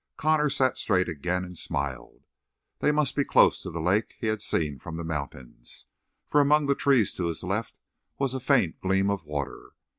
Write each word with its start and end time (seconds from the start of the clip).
Connor 0.17 0.49
sat 0.49 0.79
straight 0.79 1.07
again 1.07 1.45
and 1.45 1.55
smiled. 1.55 2.23
They 2.79 2.91
must 2.91 3.15
be 3.15 3.23
close 3.23 3.61
to 3.61 3.69
the 3.69 3.79
lake 3.79 4.15
he 4.17 4.25
had 4.25 4.41
seen 4.41 4.79
from 4.79 4.97
the 4.97 5.03
mountain, 5.03 5.61
for 6.25 6.41
among 6.41 6.65
the 6.65 6.73
trees 6.73 7.13
to 7.13 7.27
his 7.27 7.43
left 7.43 7.77
was 8.17 8.33
a 8.33 8.39
faint 8.39 8.81
gleam 8.81 9.11
of 9.11 9.23
water. 9.25 9.73